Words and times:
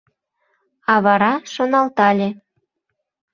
А 0.93 0.95
вара 1.05 1.33
шоналтале: 1.53 2.29